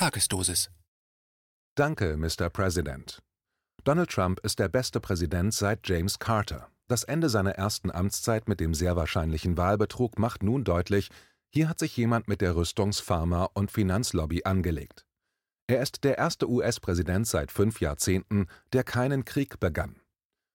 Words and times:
Tagesdosis. 0.00 0.70
Danke, 1.74 2.16
Mr. 2.16 2.48
President. 2.48 3.18
Donald 3.84 4.08
Trump 4.08 4.40
ist 4.40 4.58
der 4.58 4.70
beste 4.70 4.98
Präsident 4.98 5.52
seit 5.52 5.86
James 5.86 6.18
Carter. 6.18 6.70
Das 6.88 7.04
Ende 7.04 7.28
seiner 7.28 7.50
ersten 7.56 7.90
Amtszeit 7.90 8.48
mit 8.48 8.60
dem 8.60 8.72
sehr 8.72 8.96
wahrscheinlichen 8.96 9.58
Wahlbetrug 9.58 10.18
macht 10.18 10.42
nun 10.42 10.64
deutlich, 10.64 11.10
hier 11.50 11.68
hat 11.68 11.78
sich 11.78 11.98
jemand 11.98 12.28
mit 12.28 12.40
der 12.40 12.56
Rüstungs-, 12.56 13.02
Pharma- 13.02 13.50
und 13.52 13.70
Finanzlobby 13.70 14.44
angelegt. 14.44 15.04
Er 15.66 15.82
ist 15.82 16.02
der 16.02 16.16
erste 16.16 16.48
US-Präsident 16.48 17.26
seit 17.26 17.52
fünf 17.52 17.82
Jahrzehnten, 17.82 18.46
der 18.72 18.84
keinen 18.84 19.26
Krieg 19.26 19.60
begann. 19.60 20.00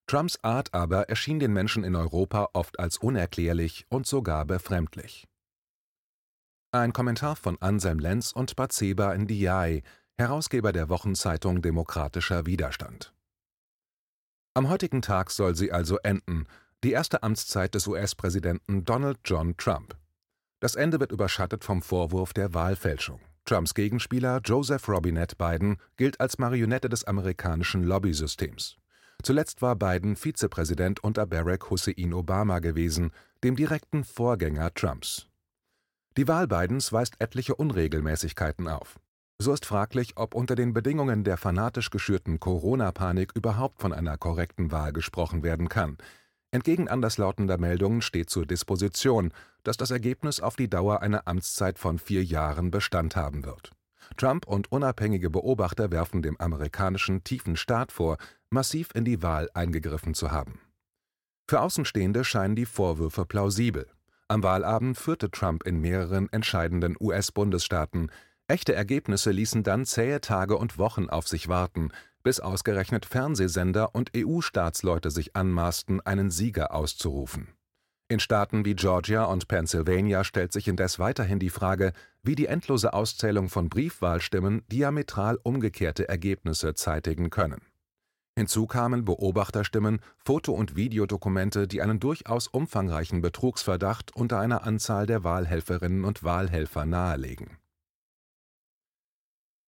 Trumps 0.08 0.40
Art 0.42 0.74
aber 0.74 1.08
erschien 1.08 1.38
den 1.38 1.54
Menschen 1.54 1.84
in 1.84 1.96
Europa 1.96 2.50
oft 2.54 2.80
als 2.80 2.98
unerklärlich 2.98 3.86
und 3.90 4.08
sogar 4.08 4.44
befremdlich. 4.46 5.28
Ein 6.76 6.92
Kommentar 6.92 7.38
von 7.38 7.58
Anselm 7.62 8.00
Lenz 8.00 8.34
und 8.34 8.58
Batseba 8.58 9.18
Ndiaye, 9.18 9.82
Herausgeber 10.18 10.74
der 10.74 10.90
Wochenzeitung 10.90 11.62
Demokratischer 11.62 12.46
Widerstand. 12.46 13.14
Am 14.56 14.68
heutigen 14.68 15.02
Tag 15.02 15.32
soll 15.32 15.56
sie 15.56 15.72
also 15.72 16.00
enden, 16.00 16.48
die 16.84 16.92
erste 16.92 17.24
Amtszeit 17.24 17.76
des 17.76 17.88
US-Präsidenten 17.88 18.84
Donald 18.84 19.20
John 19.24 19.56
Trump. 19.56 19.96
Das 20.60 20.76
Ende 20.76 21.00
wird 21.00 21.14
überschattet 21.14 21.64
vom 21.64 21.82
Vorwurf 21.82 22.34
der 22.34 22.54
Wahlfälschung. 22.54 23.22
Trumps 23.46 23.74
Gegenspieler 23.74 24.42
Joseph 24.44 24.90
Robinette 24.90 25.38
Biden 25.38 25.78
gilt 25.96 26.20
als 26.20 26.40
Marionette 26.40 26.90
des 26.90 27.06
amerikanischen 27.06 27.84
Lobbysystems. 27.84 28.76
Zuletzt 29.24 29.62
war 29.62 29.78
Biden 29.78 30.18
Vizepräsident 30.18 31.02
unter 31.02 31.26
Barack 31.26 31.70
Hussein 31.70 32.14
Obama 32.14 32.60
gewesen, 32.60 33.12
dem 33.46 33.56
direkten 33.56 34.04
Vorgänger 34.04 34.74
Trumps. 34.74 35.30
Die 36.18 36.30
Wahl 36.30 36.48
Bidens 36.48 36.94
weist 36.94 37.16
etliche 37.20 37.56
Unregelmäßigkeiten 37.56 38.70
auf. 38.70 39.00
So 39.38 39.52
ist 39.52 39.66
fraglich, 39.66 40.14
ob 40.16 40.34
unter 40.34 40.56
den 40.56 40.72
Bedingungen 40.72 41.26
der 41.26 41.36
fanatisch 41.36 41.90
geschürten 41.90 42.40
Corona-Panik 42.40 43.34
überhaupt 43.36 43.82
von 43.82 43.92
einer 43.92 44.18
korrekten 44.18 44.72
Wahl 44.72 44.94
gesprochen 44.94 45.44
werden 45.44 45.68
kann. 45.68 45.98
Entgegen 46.52 46.88
anderslautender 46.88 47.58
Meldungen 47.58 48.02
steht 48.02 48.30
zur 48.30 48.46
Disposition, 48.46 49.34
dass 49.64 49.76
das 49.76 49.92
Ergebnis 49.92 50.40
auf 50.40 50.56
die 50.56 50.70
Dauer 50.70 51.02
einer 51.02 51.28
Amtszeit 51.28 51.78
von 51.78 52.00
vier 52.00 52.24
Jahren 52.24 52.72
Bestand 52.72 53.18
haben 53.18 53.44
wird. 53.44 53.72
Trump 54.16 54.48
und 54.48 54.72
unabhängige 54.72 55.30
Beobachter 55.30 55.92
werfen 55.92 56.22
dem 56.22 56.40
amerikanischen 56.40 57.26
tiefen 57.26 57.58
Staat 57.58 57.92
vor, 57.92 58.18
massiv 58.50 58.90
in 58.94 59.04
die 59.04 59.22
Wahl 59.22 59.50
eingegriffen 59.54 60.14
zu 60.14 60.32
haben. 60.32 60.62
Für 61.50 61.60
Außenstehende 61.60 62.24
scheinen 62.24 62.56
die 62.56 62.66
Vorwürfe 62.66 63.26
plausibel. 63.26 63.88
Am 64.28 64.42
Wahlabend 64.42 64.98
führte 64.98 65.30
Trump 65.30 65.68
in 65.68 65.80
mehreren 65.80 66.30
entscheidenden 66.32 66.96
US-Bundesstaaten. 67.00 68.10
Echte 68.48 68.74
Ergebnisse 68.74 69.30
ließen 69.30 69.62
dann 69.62 69.86
zähe 69.86 70.20
Tage 70.20 70.58
und 70.58 70.80
Wochen 70.80 71.10
auf 71.10 71.28
sich 71.28 71.48
warten, 71.48 71.92
bis 72.24 72.40
ausgerechnet 72.40 73.06
Fernsehsender 73.06 73.94
und 73.94 74.12
EU-Staatsleute 74.18 75.12
sich 75.12 75.36
anmaßten, 75.36 76.02
einen 76.02 76.32
Sieger 76.32 76.74
auszurufen. 76.74 77.50
In 78.08 78.20
Staaten 78.20 78.66
wie 78.66 78.76
Georgia 78.76 79.26
und 79.26 79.48
Pennsylvania 79.48 80.24
stellt 80.24 80.54
sich 80.54 80.68
indes 80.68 80.98
weiterhin 80.98 81.40
die 81.40 81.52
Frage, 81.52 81.94
wie 82.24 82.36
die 82.36 82.48
endlose 82.48 82.94
Auszählung 82.94 83.50
von 83.50 83.70
Briefwahlstimmen 83.70 84.64
diametral 84.72 85.40
umgekehrte 85.44 86.10
Ergebnisse 86.10 86.74
zeitigen 86.74 87.30
können. 87.30 87.62
Hinzu 88.38 88.68
kamen 88.68 89.06
Beobachterstimmen, 89.06 90.02
Foto- 90.18 90.52
und 90.52 90.76
Videodokumente, 90.76 91.70
die 91.70 91.82
einen 91.82 92.02
durchaus 92.02 92.48
umfangreichen 92.48 93.22
Betrugsverdacht 93.22 94.14
unter 94.14 94.40
einer 94.40 94.64
Anzahl 94.64 95.06
der 95.06 95.24
Wahlhelferinnen 95.24 96.04
und 96.04 96.24
Wahlhelfer 96.24 96.86
nahelegen. 96.86 97.58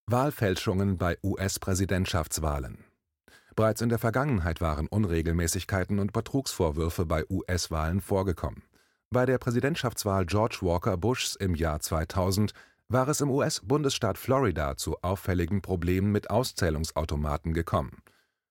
Wahlfälschungen 0.05 0.97
bei 0.97 1.17
US-Präsidentschaftswahlen 1.23 2.83
Bereits 3.55 3.81
in 3.81 3.89
der 3.89 3.99
Vergangenheit 3.99 4.61
waren 4.61 4.87
Unregelmäßigkeiten 4.87 5.99
und 5.99 6.13
Betrugsvorwürfe 6.13 7.05
bei 7.05 7.25
US-Wahlen 7.29 8.01
vorgekommen. 8.01 8.63
Bei 9.09 9.25
der 9.25 9.37
Präsidentschaftswahl 9.37 10.25
George 10.25 10.59
Walker 10.61 10.97
Bushs 10.97 11.35
im 11.35 11.55
Jahr 11.55 11.79
2000 11.79 12.53
war 12.89 13.07
es 13.07 13.21
im 13.21 13.31
US-Bundesstaat 13.31 14.17
Florida 14.17 14.75
zu 14.75 15.01
auffälligen 15.01 15.61
Problemen 15.61 16.11
mit 16.11 16.29
Auszählungsautomaten 16.29 17.53
gekommen. 17.53 18.01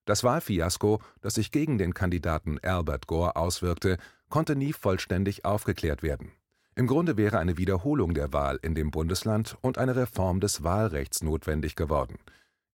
Das 0.07 0.23
Wahlfiasko, 0.23 0.99
das 1.21 1.35
sich 1.35 1.51
gegen 1.51 1.77
den 1.77 1.93
Kandidaten 1.93 2.57
Albert 2.63 3.05
Gore 3.05 3.35
auswirkte, 3.35 3.97
konnte 4.29 4.55
nie 4.55 4.73
vollständig 4.73 5.45
aufgeklärt 5.45 6.01
werden. 6.01 6.31
Im 6.73 6.87
Grunde 6.87 7.15
wäre 7.15 7.37
eine 7.37 7.59
Wiederholung 7.59 8.15
der 8.15 8.33
Wahl 8.33 8.57
in 8.63 8.73
dem 8.73 8.89
Bundesland 8.89 9.55
und 9.61 9.77
eine 9.77 9.95
Reform 9.95 10.39
des 10.39 10.63
Wahlrechts 10.63 11.21
notwendig 11.21 11.75
geworden 11.75 12.17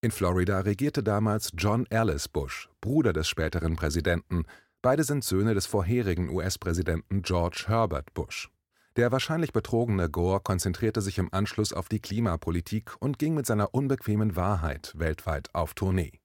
in 0.03 0.11
Florida 0.11 0.59
regierte 0.59 1.01
damals 1.01 1.51
John 1.57 1.87
Alice 1.89 2.27
Bush, 2.27 2.69
Bruder 2.81 3.13
des 3.13 3.29
späteren 3.29 3.77
Präsidenten, 3.77 4.43
beide 4.81 5.05
sind 5.05 5.23
Söhne 5.23 5.53
des 5.53 5.65
vorherigen 5.65 6.27
US-Präsidenten 6.27 7.21
George 7.21 7.63
Herbert 7.67 8.13
Bush. 8.13 8.49
Der 8.97 9.13
wahrscheinlich 9.13 9.53
betrogene 9.53 10.09
Gore 10.09 10.41
konzentrierte 10.41 11.01
sich 11.01 11.19
im 11.19 11.33
Anschluss 11.33 11.71
auf 11.71 11.87
die 11.87 12.01
Klimapolitik 12.01 12.91
und 12.99 13.17
ging 13.17 13.33
mit 13.33 13.45
seiner 13.45 13.73
unbequemen 13.73 14.35
Wahrheit 14.35 14.91
weltweit 14.97 15.55
auf 15.55 15.73
Tournee. 15.73 16.19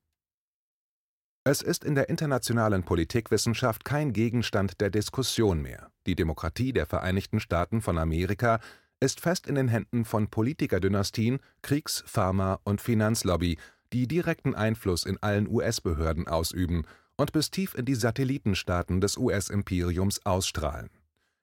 Es 1.45 1.63
ist 1.63 1.85
in 1.85 1.95
der 1.95 2.09
internationalen 2.09 2.83
Politikwissenschaft 2.83 3.85
kein 3.85 4.13
Gegenstand 4.13 4.81
der 4.81 4.91
Diskussion 4.91 5.63
mehr. 5.63 5.91
Die 6.07 6.15
Demokratie 6.15 6.73
der 6.73 6.87
Vereinigten 6.87 7.41
Staaten 7.41 7.81
von 7.81 7.97
Amerika 7.97 8.61
ist 9.01 9.21
fest 9.21 9.47
in 9.47 9.55
den 9.55 9.69
Händen 9.69 10.05
von 10.05 10.29
Politikerdynastien, 10.29 11.39
Kriegs-, 11.63 12.03
Pharma- 12.07 12.61
und 12.65 12.81
Finanzlobby, 12.81 13.59
die 13.93 14.07
direkten 14.07 14.55
Einfluss 14.55 15.05
in 15.05 15.17
allen 15.23 15.49
US-Behörden 15.49 16.29
ausüben 16.29 16.85
und 17.17 17.33
bis 17.33 17.51
tief 17.51 17.75
in 17.75 17.85
die 17.85 17.95
Satellitenstaaten 17.95 19.01
des 19.01 19.17
US-Imperiums 19.17 20.25
ausstrahlen. 20.27 20.91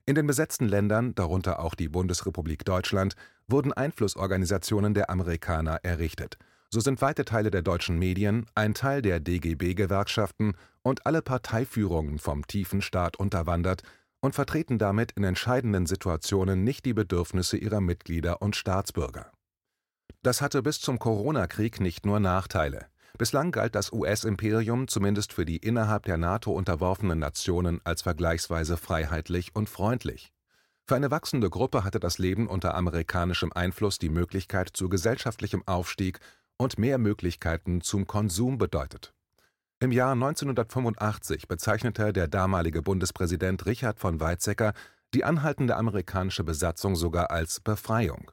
In 0.06 0.16
den 0.16 0.28
besetzten 0.28 0.68
Ländern, 0.68 1.16
darunter 1.16 1.60
auch 1.60 1.74
die 1.74 1.90
Bundesrepublik 1.90 2.64
Deutschland, 2.64 3.16
wurden 3.48 3.74
Einflussorganisationen 3.74 4.94
der 4.94 5.10
Amerikaner 5.10 5.80
errichtet. 5.84 6.38
So 6.70 6.80
sind 6.80 7.02
weite 7.02 7.26
Teile 7.26 7.52
der 7.52 7.62
deutschen 7.62 7.98
Medien, 7.98 8.46
ein 8.56 8.74
Teil 8.74 9.02
der 9.02 9.20
DGB-Gewerkschaften 9.20 10.56
und 10.82 11.06
alle 11.06 11.22
Parteiführungen 11.22 12.20
vom 12.20 12.46
tiefen 12.48 12.82
Staat 12.82 13.18
unterwandert, 13.18 13.84
und 14.26 14.34
vertreten 14.34 14.80
damit 14.80 15.12
in 15.12 15.24
entscheidenden 15.24 15.86
Situationen 15.86 16.64
nicht 16.64 16.86
die 16.86 16.94
Bedürfnisse 16.94 17.58
ihrer 17.58 17.80
Mitglieder 17.80 18.42
und 18.42 18.56
Staatsbürger. 18.56 19.32
Das 20.24 20.42
hatte 20.42 20.64
bis 20.64 20.82
zum 20.82 20.98
Corona-Krieg 20.98 21.80
nicht 21.80 22.06
nur 22.06 22.20
Nachteile. 22.20 22.88
Bislang 23.18 23.52
galt 23.52 23.76
das 23.76 23.94
US-Imperium 23.94 24.88
zumindest 24.88 25.32
für 25.32 25.46
die 25.46 25.58
innerhalb 25.58 26.04
der 26.04 26.18
NATO 26.18 26.52
unterworfenen 26.52 27.20
Nationen 27.20 27.80
als 27.84 28.02
vergleichsweise 28.02 28.76
freiheitlich 28.76 29.56
und 29.56 29.70
freundlich. 29.70 30.34
Für 30.88 30.96
eine 30.96 31.12
wachsende 31.12 31.50
Gruppe 31.50 31.84
hatte 31.84 32.00
das 32.00 32.18
Leben 32.18 32.48
unter 32.48 32.76
amerikanischem 32.76 33.54
Einfluss 33.54 34.00
die 34.00 34.10
Möglichkeit 34.10 34.70
zu 34.74 34.90
gesellschaftlichem 34.90 35.64
Aufstieg 35.66 36.20
und 36.58 36.78
mehr 36.78 36.98
Möglichkeiten 36.98 37.82
zum 37.82 38.08
Konsum 38.08 38.58
bedeutet 38.58 39.16
im 39.82 39.92
Jahr 39.92 40.14
1985 40.14 41.50
bezeichnete 41.50 42.14
der 42.14 42.30
damalige 42.30 42.82
Bundespräsident 42.82 43.66
Richard 43.66 44.00
von 44.00 44.22
Weizsäcker 44.22 44.74
die 45.14 45.26
anhaltende 45.26 45.76
amerikanische 45.76 46.46
Besatzung 46.46 46.96
sogar 46.96 47.30
als 47.30 47.60
Befreiung. 47.60 48.32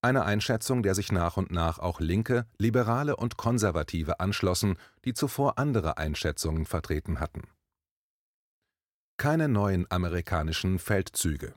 Eine 0.00 0.24
Einschätzung, 0.24 0.82
der 0.82 0.94
sich 0.94 1.12
nach 1.12 1.36
und 1.36 1.50
nach 1.52 1.78
auch 1.78 2.00
Linke, 2.00 2.46
Liberale 2.58 3.16
und 3.16 3.36
Konservative 3.36 4.18
anschlossen, 4.18 4.76
die 5.04 5.12
zuvor 5.12 5.58
andere 5.58 5.98
Einschätzungen 5.98 6.64
vertreten 6.64 7.20
hatten. 7.20 7.42
Keine 9.18 9.48
neuen 9.48 9.88
amerikanischen 9.90 10.78
Feldzüge 10.78 11.54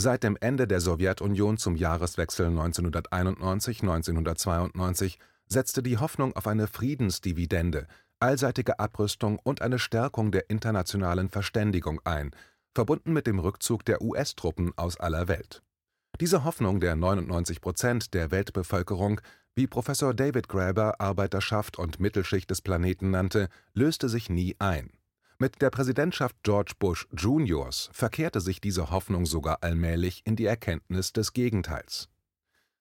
Seit 0.00 0.22
dem 0.22 0.36
Ende 0.40 0.68
der 0.68 0.80
Sowjetunion 0.80 1.58
zum 1.58 1.74
Jahreswechsel 1.74 2.46
1991 2.46 5.18
/ 5.32 5.48
setzte 5.48 5.82
die 5.82 5.98
Hoffnung 5.98 6.36
auf 6.36 6.46
eine 6.46 6.68
Friedensdividende 6.68 7.88
allseitige 8.20 8.78
Abrüstung 8.78 9.40
und 9.42 9.60
eine 9.60 9.80
Stärkung 9.80 10.30
der 10.30 10.50
internationalen 10.50 11.30
Verständigung 11.30 12.00
ein, 12.04 12.30
verbunden 12.76 13.12
mit 13.12 13.26
dem 13.26 13.40
Rückzug 13.40 13.84
der 13.86 14.00
US-Truppen 14.00 14.70
aus 14.76 15.00
aller 15.00 15.26
Welt. 15.26 15.64
Diese 16.20 16.44
Hoffnung 16.44 16.78
der 16.78 16.94
99 16.94 17.60
Prozent 17.60 18.14
der 18.14 18.30
Weltbevölkerung, 18.30 19.20
wie 19.56 19.66
Professor 19.66 20.14
David 20.14 20.48
Graeber 20.48 21.00
Arbeiterschaft 21.00 21.76
und 21.76 21.98
Mittelschicht 21.98 22.48
des 22.48 22.62
Planeten 22.62 23.10
nannte, 23.10 23.48
löste 23.74 24.08
sich 24.08 24.30
nie 24.30 24.54
ein. 24.60 24.92
Mit 25.40 25.62
der 25.62 25.70
Präsidentschaft 25.70 26.34
George 26.42 26.72
Bush 26.80 27.06
Juniors 27.16 27.90
verkehrte 27.92 28.40
sich 28.40 28.60
diese 28.60 28.90
Hoffnung 28.90 29.24
sogar 29.24 29.62
allmählich 29.62 30.22
in 30.24 30.34
die 30.34 30.46
Erkenntnis 30.46 31.12
des 31.12 31.32
Gegenteils 31.32 32.08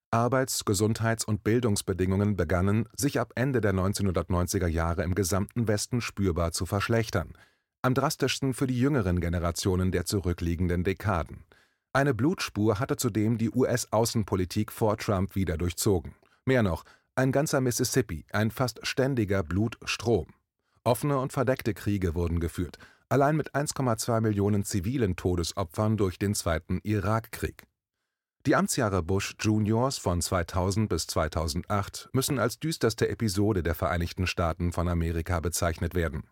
Arbeits-, 0.09 0.65
Gesundheits- 0.65 1.23
und 1.23 1.43
Bildungsbedingungen 1.43 2.35
begannen, 2.35 2.89
sich 2.95 3.19
ab 3.19 3.33
Ende 3.35 3.61
der 3.61 3.73
1990er 3.73 4.65
Jahre 4.65 5.03
im 5.03 5.13
gesamten 5.13 5.67
Westen 5.67 6.01
spürbar 6.01 6.51
zu 6.51 6.65
verschlechtern, 6.65 7.33
am 7.83 7.93
drastischsten 7.93 8.55
für 8.55 8.65
die 8.65 8.79
jüngeren 8.79 9.19
Generationen 9.19 9.91
der 9.91 10.05
zurückliegenden 10.05 10.83
Dekaden. 10.83 11.43
Eine 11.93 12.15
Blutspur 12.15 12.79
hatte 12.79 12.95
zudem 12.95 13.37
die 13.37 13.51
US-Außenpolitik 13.51 14.71
vor 14.71 14.97
Trump 14.97 15.35
wieder 15.35 15.57
durchzogen. 15.57 16.15
Mehr 16.45 16.63
noch, 16.63 16.85
ein 17.13 17.31
ganzer 17.31 17.61
Mississippi, 17.61 18.25
ein 18.31 18.49
fast 18.49 18.79
ständiger 18.87 19.43
Blutstrom. 19.43 20.27
Offene 20.87 21.19
und 21.19 21.33
verdeckte 21.33 21.73
Kriege 21.73 22.15
wurden 22.15 22.39
geführt, 22.39 22.77
allein 23.09 23.35
mit 23.35 23.53
1,2 23.53 24.21
Millionen 24.21 24.63
zivilen 24.63 25.17
Todesopfern 25.17 25.97
durch 25.97 26.17
den 26.17 26.33
Zweiten 26.33 26.79
Irakkrieg. 26.81 27.67
Die 28.45 28.55
Amtsjahre 28.55 29.03
Bush 29.03 29.35
Juniors 29.37 29.97
von 29.97 30.21
2000 30.21 30.87
bis 30.87 31.05
2008 31.07 32.07
müssen 32.13 32.39
als 32.39 32.59
düsterste 32.59 33.09
Episode 33.09 33.63
der 33.63 33.75
Vereinigten 33.75 34.27
Staaten 34.27 34.71
von 34.71 34.87
Amerika 34.87 35.41
bezeichnet 35.41 35.93
werden. 35.93 36.23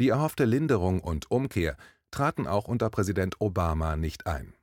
Die 0.00 0.08
erhoffte 0.08 0.46
Linderung 0.46 1.00
und 1.00 1.30
Umkehr 1.30 1.76
traten 2.10 2.46
auch 2.46 2.68
unter 2.68 2.88
Präsident 2.88 3.42
Obama 3.42 3.96
nicht 3.96 4.26
ein. 4.26 4.54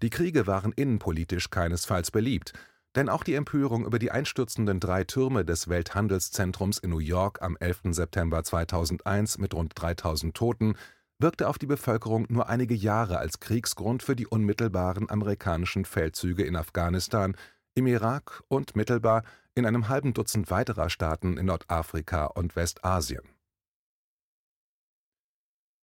Die 0.00 0.08
Kriege 0.08 0.46
waren 0.46 0.72
innenpolitisch 0.72 1.50
keinesfalls 1.50 2.10
beliebt, 2.10 2.54
denn 2.98 3.08
auch 3.08 3.22
die 3.22 3.34
Empörung 3.34 3.86
über 3.86 4.00
die 4.00 4.10
einstürzenden 4.10 4.80
drei 4.80 5.04
Türme 5.04 5.44
des 5.44 5.68
Welthandelszentrums 5.68 6.78
in 6.78 6.90
New 6.90 6.98
York 6.98 7.40
am 7.42 7.56
11. 7.56 7.82
September 7.90 8.42
2001 8.42 9.38
mit 9.38 9.54
rund 9.54 9.70
3000 9.76 10.36
Toten 10.36 10.74
wirkte 11.20 11.48
auf 11.48 11.58
die 11.58 11.66
Bevölkerung 11.66 12.26
nur 12.28 12.48
einige 12.48 12.74
Jahre 12.74 13.18
als 13.18 13.38
Kriegsgrund 13.38 14.02
für 14.02 14.16
die 14.16 14.26
unmittelbaren 14.26 15.08
amerikanischen 15.08 15.84
Feldzüge 15.84 16.42
in 16.42 16.56
Afghanistan, 16.56 17.36
im 17.76 17.86
Irak 17.86 18.42
und 18.48 18.74
mittelbar 18.74 19.22
in 19.54 19.64
einem 19.64 19.88
halben 19.88 20.12
Dutzend 20.12 20.50
weiterer 20.50 20.90
Staaten 20.90 21.36
in 21.36 21.46
Nordafrika 21.46 22.24
und 22.26 22.56
Westasien. 22.56 23.22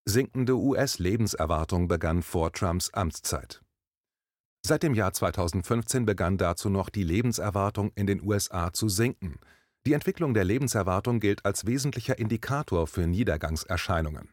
Sinkende 0.03 0.57
US-Lebenserwartung 0.57 1.87
begann 1.87 2.23
vor 2.23 2.51
Trumps 2.51 2.89
Amtszeit. 2.89 3.64
Seit 4.67 4.81
dem 4.81 4.95
Jahr 4.95 5.13
2015 5.13 6.07
begann 6.07 6.39
dazu 6.39 6.71
noch 6.71 6.89
die 6.89 7.03
Lebenserwartung 7.03 7.91
in 7.93 8.07
den 8.07 8.23
USA 8.23 8.73
zu 8.73 8.89
sinken. 8.89 9.35
Die 9.85 9.93
Entwicklung 9.93 10.33
der 10.33 10.43
Lebenserwartung 10.43 11.19
gilt 11.19 11.45
als 11.45 11.67
wesentlicher 11.67 12.17
Indikator 12.17 12.87
für 12.87 13.05
Niedergangserscheinungen. 13.05 14.29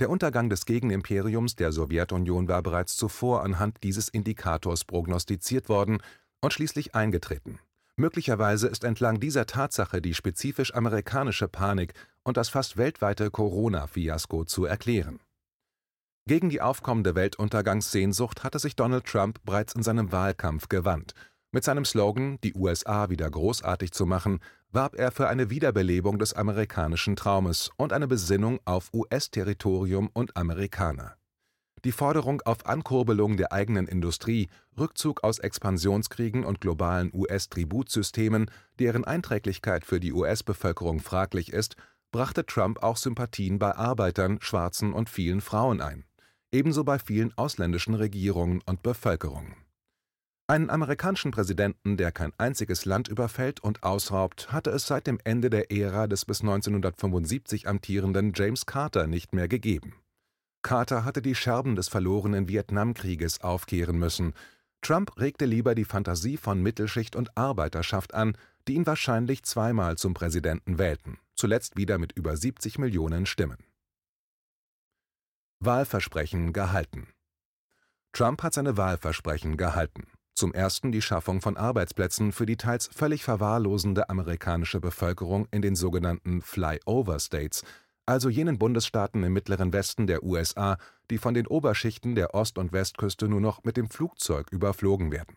Der 0.00 0.10
Untergang 0.10 0.50
des 0.50 0.66
Gegenimperiums 0.66 1.54
der 1.54 1.70
Sowjetunion 1.70 2.48
war 2.48 2.60
bereits 2.60 2.96
zuvor 2.96 3.44
anhand 3.44 3.84
dieses 3.84 4.08
Indikators 4.08 4.84
prognostiziert 4.84 5.68
worden 5.68 5.98
und 6.40 6.52
schließlich 6.52 6.96
eingetreten. 6.96 7.60
Möglicherweise 7.94 8.66
ist 8.66 8.82
entlang 8.82 9.20
dieser 9.20 9.46
Tatsache 9.46 10.02
die 10.02 10.14
spezifisch 10.14 10.74
amerikanische 10.74 11.46
Panik 11.46 11.94
und 12.24 12.36
das 12.36 12.48
fast 12.48 12.78
weltweite 12.78 13.30
Corona-Fiasko 13.30 14.44
zu 14.44 14.64
erklären 14.64 15.20
gegen 16.28 16.50
die 16.50 16.60
aufkommende 16.60 17.16
Weltuntergangssehnsucht 17.16 18.44
hatte 18.44 18.60
sich 18.60 18.76
Donald 18.76 19.06
Trump 19.06 19.40
bereits 19.44 19.74
in 19.74 19.82
seinem 19.82 20.12
Wahlkampf 20.12 20.68
gewandt. 20.68 21.14
Mit 21.50 21.64
seinem 21.64 21.86
Slogan 21.86 22.38
Die 22.44 22.54
USA 22.54 23.08
wieder 23.08 23.28
großartig 23.28 23.92
zu 23.92 24.04
machen 24.04 24.38
warb 24.70 24.94
er 24.94 25.10
für 25.10 25.28
eine 25.28 25.48
Wiederbelebung 25.48 26.18
des 26.18 26.34
amerikanischen 26.34 27.16
Traumes 27.16 27.70
und 27.78 27.94
eine 27.94 28.06
Besinnung 28.06 28.60
auf 28.66 28.90
US-Territorium 28.92 30.10
und 30.12 30.36
Amerikaner. 30.36 31.16
Die 31.84 31.92
Forderung 31.92 32.42
auf 32.42 32.66
Ankurbelung 32.66 33.38
der 33.38 33.52
eigenen 33.52 33.88
Industrie, 33.88 34.48
Rückzug 34.78 35.24
aus 35.24 35.38
Expansionskriegen 35.38 36.44
und 36.44 36.60
globalen 36.60 37.10
US-Tributsystemen, 37.14 38.50
deren 38.78 39.04
Einträglichkeit 39.04 39.86
für 39.86 39.98
die 39.98 40.12
US-Bevölkerung 40.12 41.00
fraglich 41.00 41.52
ist, 41.52 41.76
brachte 42.12 42.44
Trump 42.44 42.82
auch 42.82 42.98
Sympathien 42.98 43.58
bei 43.58 43.74
Arbeitern, 43.74 44.38
Schwarzen 44.42 44.92
und 44.92 45.08
vielen 45.08 45.40
Frauen 45.40 45.80
ein 45.80 46.04
ebenso 46.52 46.84
bei 46.84 46.98
vielen 46.98 47.36
ausländischen 47.36 47.94
Regierungen 47.94 48.62
und 48.66 48.82
Bevölkerungen. 48.82 49.54
Einen 50.50 50.70
amerikanischen 50.70 51.30
Präsidenten, 51.30 51.98
der 51.98 52.10
kein 52.10 52.32
einziges 52.38 52.86
Land 52.86 53.08
überfällt 53.08 53.60
und 53.60 53.82
ausraubt, 53.82 54.50
hatte 54.50 54.70
es 54.70 54.86
seit 54.86 55.06
dem 55.06 55.18
Ende 55.22 55.50
der 55.50 55.70
Ära 55.70 56.06
des 56.06 56.24
bis 56.24 56.40
1975 56.40 57.68
amtierenden 57.68 58.32
James 58.34 58.64
Carter 58.64 59.06
nicht 59.06 59.34
mehr 59.34 59.46
gegeben. 59.46 59.94
Carter 60.62 61.04
hatte 61.04 61.20
die 61.20 61.34
Scherben 61.34 61.76
des 61.76 61.88
verlorenen 61.88 62.48
Vietnamkrieges 62.48 63.42
aufkehren 63.42 63.98
müssen. 63.98 64.32
Trump 64.80 65.18
regte 65.18 65.44
lieber 65.44 65.74
die 65.74 65.84
Fantasie 65.84 66.38
von 66.38 66.62
Mittelschicht 66.62 67.14
und 67.14 67.36
Arbeiterschaft 67.36 68.14
an, 68.14 68.34
die 68.66 68.74
ihn 68.74 68.86
wahrscheinlich 68.86 69.42
zweimal 69.42 69.98
zum 69.98 70.14
Präsidenten 70.14 70.78
wählten, 70.78 71.18
zuletzt 71.34 71.76
wieder 71.76 71.98
mit 71.98 72.12
über 72.12 72.36
70 72.36 72.78
Millionen 72.78 73.26
Stimmen. 73.26 73.67
Wahlversprechen 75.60 76.52
gehalten. 76.52 77.08
Trump 78.12 78.44
hat 78.44 78.54
seine 78.54 78.76
Wahlversprechen 78.76 79.56
gehalten. 79.56 80.06
Zum 80.34 80.54
ersten 80.54 80.92
die 80.92 81.02
Schaffung 81.02 81.40
von 81.40 81.56
Arbeitsplätzen 81.56 82.30
für 82.30 82.46
die 82.46 82.56
teils 82.56 82.88
völlig 82.92 83.24
verwahrlosende 83.24 84.08
amerikanische 84.08 84.78
Bevölkerung 84.78 85.48
in 85.50 85.60
den 85.60 85.74
sogenannten 85.74 86.42
Flyover 86.42 87.18
States, 87.18 87.64
also 88.06 88.28
jenen 88.28 88.56
Bundesstaaten 88.56 89.24
im 89.24 89.32
mittleren 89.32 89.72
Westen 89.72 90.06
der 90.06 90.22
USA, 90.22 90.78
die 91.10 91.18
von 91.18 91.34
den 91.34 91.48
Oberschichten 91.48 92.14
der 92.14 92.34
Ost- 92.34 92.56
und 92.56 92.72
Westküste 92.72 93.26
nur 93.26 93.40
noch 93.40 93.64
mit 93.64 93.76
dem 93.76 93.90
Flugzeug 93.90 94.52
überflogen 94.52 95.10
werden. 95.10 95.36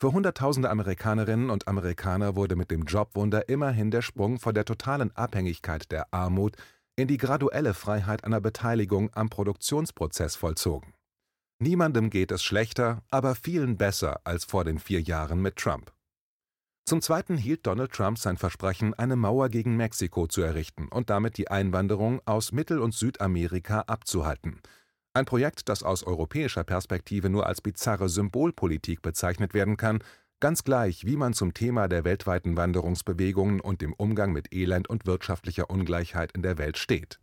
Für 0.00 0.12
Hunderttausende 0.12 0.68
Amerikanerinnen 0.68 1.48
und 1.48 1.68
Amerikaner 1.68 2.34
wurde 2.34 2.56
mit 2.56 2.72
dem 2.72 2.82
Jobwunder 2.82 3.48
immerhin 3.48 3.92
der 3.92 4.02
Sprung 4.02 4.40
von 4.40 4.52
der 4.52 4.64
totalen 4.64 5.14
Abhängigkeit 5.16 5.92
der 5.92 6.12
Armut 6.12 6.56
in 6.96 7.08
die 7.08 7.16
graduelle 7.16 7.74
Freiheit 7.74 8.24
einer 8.24 8.40
Beteiligung 8.40 9.10
am 9.14 9.28
Produktionsprozess 9.28 10.36
vollzogen. 10.36 10.94
Niemandem 11.58 12.10
geht 12.10 12.30
es 12.30 12.42
schlechter, 12.42 13.02
aber 13.10 13.34
vielen 13.34 13.76
besser 13.76 14.20
als 14.24 14.44
vor 14.44 14.64
den 14.64 14.78
vier 14.78 15.00
Jahren 15.00 15.40
mit 15.40 15.56
Trump. 15.56 15.92
Zum 16.86 17.00
Zweiten 17.00 17.38
hielt 17.38 17.66
Donald 17.66 17.92
Trump 17.92 18.18
sein 18.18 18.36
Versprechen, 18.36 18.92
eine 18.92 19.16
Mauer 19.16 19.48
gegen 19.48 19.76
Mexiko 19.76 20.26
zu 20.26 20.42
errichten 20.42 20.88
und 20.88 21.08
damit 21.08 21.38
die 21.38 21.48
Einwanderung 21.48 22.20
aus 22.26 22.52
Mittel- 22.52 22.80
und 22.80 22.92
Südamerika 22.92 23.80
abzuhalten. 23.86 24.60
Ein 25.14 25.24
Projekt, 25.24 25.68
das 25.68 25.82
aus 25.82 26.02
europäischer 26.02 26.64
Perspektive 26.64 27.30
nur 27.30 27.46
als 27.46 27.60
bizarre 27.62 28.08
Symbolpolitik 28.08 29.00
bezeichnet 29.00 29.54
werden 29.54 29.76
kann, 29.76 30.00
Ganz 30.40 30.64
gleich, 30.64 31.06
wie 31.06 31.16
man 31.16 31.32
zum 31.32 31.54
Thema 31.54 31.88
der 31.88 32.04
weltweiten 32.04 32.56
Wanderungsbewegungen 32.56 33.60
und 33.60 33.80
dem 33.80 33.92
Umgang 33.94 34.32
mit 34.32 34.52
Elend 34.52 34.88
und 34.88 35.06
wirtschaftlicher 35.06 35.70
Ungleichheit 35.70 36.32
in 36.32 36.42
der 36.42 36.58
Welt 36.58 36.76
steht. 36.76 37.20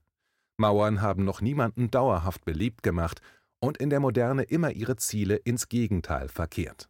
Mauern 0.57 1.01
haben 1.01 1.23
noch 1.23 1.41
niemanden 1.41 1.91
dauerhaft 1.91 2.45
beliebt 2.45 2.83
gemacht 2.83 3.21
und 3.59 3.77
in 3.77 3.89
der 3.89 3.99
Moderne 3.99 4.43
immer 4.43 4.71
ihre 4.71 4.95
Ziele 4.95 5.35
ins 5.35 5.69
Gegenteil 5.69 6.29
verkehrt. 6.29 6.89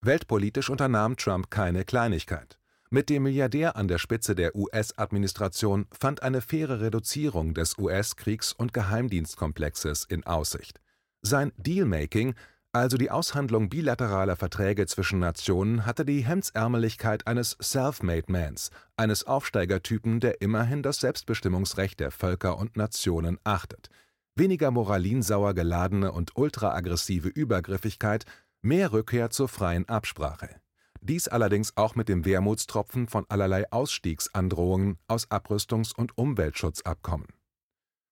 Weltpolitisch 0.00 0.70
unternahm 0.70 1.16
Trump 1.16 1.50
keine 1.50 1.84
Kleinigkeit. 1.84 2.58
Mit 2.90 3.10
dem 3.10 3.24
Milliardär 3.24 3.76
an 3.76 3.88
der 3.88 3.98
Spitze 3.98 4.34
der 4.34 4.54
US-Administration 4.54 5.86
fand 5.90 6.22
eine 6.22 6.40
faire 6.40 6.80
Reduzierung 6.80 7.52
des 7.52 7.76
US-Kriegs- 7.78 8.52
und 8.52 8.72
Geheimdienstkomplexes 8.72 10.04
in 10.04 10.24
Aussicht. 10.24 10.80
Sein 11.20 11.52
Dealmaking 11.56 12.34
also 12.72 12.96
die 12.98 13.10
Aushandlung 13.10 13.68
bilateraler 13.68 14.36
Verträge 14.36 14.86
zwischen 14.86 15.18
Nationen, 15.18 15.86
hatte 15.86 16.04
die 16.04 16.24
Hemdsärmeligkeit 16.24 17.26
eines 17.26 17.56
Self-Made-Mans, 17.62 18.70
eines 18.96 19.24
Aufsteigertypen, 19.24 20.20
der 20.20 20.42
immerhin 20.42 20.82
das 20.82 21.00
Selbstbestimmungsrecht 21.00 21.98
der 21.98 22.10
Völker 22.10 22.58
und 22.58 22.76
Nationen 22.76 23.38
achtet. 23.44 23.88
Weniger 24.34 24.70
moralinsauer 24.70 25.54
geladene 25.54 26.12
und 26.12 26.36
ultraaggressive 26.36 27.28
Übergriffigkeit, 27.28 28.24
mehr 28.60 28.92
Rückkehr 28.92 29.30
zur 29.30 29.48
freien 29.48 29.88
Absprache. 29.88 30.60
Dies 31.00 31.28
allerdings 31.28 31.76
auch 31.76 31.94
mit 31.94 32.08
dem 32.08 32.24
Wermutstropfen 32.24 33.08
von 33.08 33.24
allerlei 33.28 33.70
Ausstiegsandrohungen 33.70 34.98
aus 35.06 35.30
Abrüstungs- 35.30 35.94
und 35.94 36.18
Umweltschutzabkommen. 36.18 37.28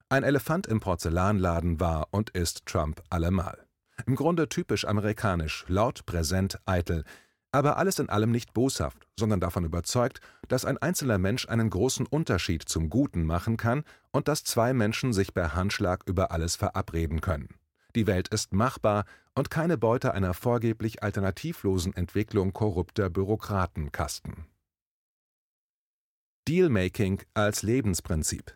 Ein 0.09 0.23
Elefant 0.23 0.67
im 0.69 0.81
Porzellanladen 0.81 1.81
war 1.81 2.09
und 2.13 2.31
ist 2.31 2.65
Trump 2.65 3.03
allemal. 3.11 3.66
Im 4.05 4.15
Grunde 4.15 4.49
typisch 4.49 4.85
amerikanisch, 4.85 5.65
laut, 5.69 6.05
präsent, 6.05 6.59
eitel, 6.67 7.05
aber 7.53 7.79
alles 7.79 7.99
in 7.99 8.11
allem 8.11 8.31
nicht 8.31 8.53
boshaft, 8.53 9.07
sondern 9.19 9.41
davon 9.41 9.65
überzeugt, 9.65 10.21
dass 10.49 10.67
ein 10.67 10.77
einzelner 10.77 11.17
Mensch 11.17 11.49
einen 11.49 11.71
großen 11.71 12.05
Unterschied 12.05 12.69
zum 12.69 12.91
Guten 12.91 13.25
machen 13.25 13.57
kann 13.57 13.85
und 14.13 14.29
dass 14.29 14.45
zwei 14.45 14.75
Menschen 14.75 15.15
sich 15.15 15.33
per 15.33 15.55
Handschlag 15.55 16.03
über 16.07 16.31
alles 16.33 16.57
verabreden 16.57 17.23
können. 17.23 17.49
Die 17.95 18.07
Welt 18.07 18.29
ist 18.29 18.53
machbar 18.53 19.07
und 19.35 19.51
keine 19.51 19.79
Beute 19.79 20.13
einer 20.13 20.35
vorgeblich 20.35 21.03
alternativlosen 21.03 21.95
Entwicklung 21.95 22.53
korrupter 22.53 23.09
Bürokratenkasten. 23.09 24.47
Dealmaking 26.47 27.23
als 27.33 27.63
Lebensprinzip 27.63 28.55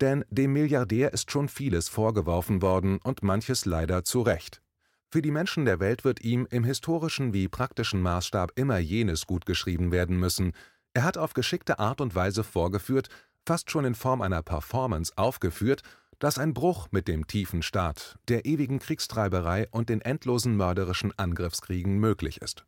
denn 0.00 0.24
dem 0.30 0.52
Milliardär 0.52 1.12
ist 1.12 1.30
schon 1.30 1.48
vieles 1.48 1.88
vorgeworfen 1.88 2.62
worden 2.62 2.98
und 3.02 3.22
manches 3.22 3.64
leider 3.64 4.04
zu 4.04 4.22
Recht. 4.22 4.60
Für 5.08 5.22
die 5.22 5.30
Menschen 5.30 5.64
der 5.64 5.80
Welt 5.80 6.04
wird 6.04 6.20
ihm 6.20 6.46
im 6.50 6.64
historischen 6.64 7.32
wie 7.32 7.48
praktischen 7.48 8.02
Maßstab 8.02 8.52
immer 8.56 8.78
jenes 8.78 9.26
gutgeschrieben 9.26 9.92
werden 9.92 10.18
müssen. 10.18 10.52
Er 10.94 11.04
hat 11.04 11.16
auf 11.16 11.32
geschickte 11.32 11.78
Art 11.78 12.00
und 12.00 12.14
Weise 12.14 12.44
vorgeführt, 12.44 13.08
fast 13.46 13.70
schon 13.70 13.84
in 13.84 13.94
Form 13.94 14.20
einer 14.20 14.42
Performance 14.42 15.12
aufgeführt, 15.16 15.82
dass 16.18 16.38
ein 16.38 16.54
Bruch 16.54 16.88
mit 16.90 17.08
dem 17.08 17.26
tiefen 17.26 17.62
Staat, 17.62 18.18
der 18.28 18.46
ewigen 18.46 18.78
Kriegstreiberei 18.78 19.68
und 19.70 19.88
den 19.88 20.00
endlosen 20.00 20.56
mörderischen 20.56 21.16
Angriffskriegen 21.18 21.98
möglich 21.98 22.42
ist. 22.42 22.64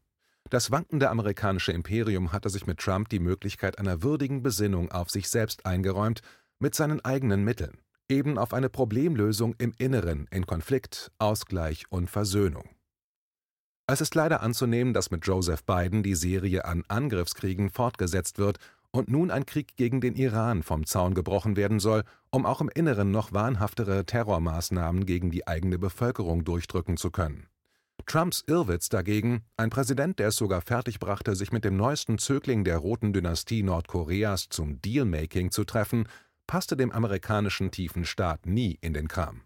Das 0.50 0.70
wankende 0.70 1.10
amerikanische 1.10 1.72
Imperium 1.72 2.32
hatte 2.32 2.48
sich 2.48 2.66
mit 2.66 2.78
Trump 2.78 3.08
die 3.08 3.20
Möglichkeit 3.20 3.78
einer 3.78 4.02
würdigen 4.02 4.42
Besinnung 4.42 4.90
auf 4.90 5.10
sich 5.10 5.28
selbst 5.28 5.66
eingeräumt, 5.66 6.22
mit 6.58 6.74
seinen 6.74 7.04
eigenen 7.04 7.44
Mitteln, 7.44 7.78
eben 8.08 8.38
auf 8.38 8.52
eine 8.52 8.68
Problemlösung 8.68 9.54
im 9.58 9.72
Inneren 9.78 10.26
in 10.30 10.46
Konflikt, 10.46 11.10
Ausgleich 11.18 11.84
und 11.90 12.08
Versöhnung. 12.08 12.68
Es 13.86 14.00
ist 14.00 14.14
leider 14.14 14.42
anzunehmen, 14.42 14.92
dass 14.92 15.10
mit 15.10 15.26
Joseph 15.26 15.64
Biden 15.64 16.02
die 16.02 16.14
Serie 16.14 16.64
an 16.66 16.84
Angriffskriegen 16.88 17.70
fortgesetzt 17.70 18.38
wird 18.38 18.58
und 18.90 19.08
nun 19.08 19.30
ein 19.30 19.46
Krieg 19.46 19.76
gegen 19.76 20.00
den 20.00 20.14
Iran 20.14 20.62
vom 20.62 20.84
Zaun 20.84 21.14
gebrochen 21.14 21.56
werden 21.56 21.80
soll, 21.80 22.04
um 22.30 22.44
auch 22.44 22.60
im 22.60 22.68
Inneren 22.68 23.10
noch 23.10 23.32
wahnhaftere 23.32 24.04
Terrormaßnahmen 24.04 25.06
gegen 25.06 25.30
die 25.30 25.46
eigene 25.46 25.78
Bevölkerung 25.78 26.44
durchdrücken 26.44 26.96
zu 26.96 27.10
können. 27.10 27.46
Trumps 28.06 28.42
Irrwitz 28.46 28.88
dagegen, 28.88 29.42
ein 29.56 29.70
Präsident, 29.70 30.18
der 30.18 30.28
es 30.28 30.36
sogar 30.36 30.62
fertigbrachte, 30.62 31.34
sich 31.34 31.52
mit 31.52 31.64
dem 31.64 31.76
neuesten 31.76 32.18
Zögling 32.18 32.64
der 32.64 32.78
Roten 32.78 33.12
Dynastie 33.12 33.62
Nordkoreas 33.62 34.48
zum 34.48 34.80
Dealmaking 34.80 35.50
zu 35.50 35.64
treffen, 35.64 36.08
passte 36.48 36.76
dem 36.76 36.90
amerikanischen 36.90 37.70
tiefen 37.70 38.04
Staat 38.04 38.46
nie 38.46 38.76
in 38.80 38.92
den 38.92 39.06
Kram. 39.06 39.42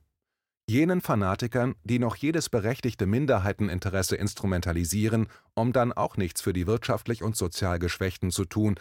Jenen 0.67 1.03
Fanatikern, 1.03 1.75
die 1.85 1.99
noch 1.99 2.17
jedes 2.17 2.49
berechtigte 2.49 3.05
Minderheiteninteresse 3.05 4.17
instrumentalisieren, 4.17 5.27
um 5.53 5.75
dann 5.75 5.93
auch 5.93 6.17
nichts 6.17 6.41
für 6.41 6.55
die 6.55 6.67
wirtschaftlich 6.67 7.23
und 7.23 7.37
sozial 7.37 7.79
Geschwächten 7.79 8.31
zu 8.31 8.47
tun 8.47 8.77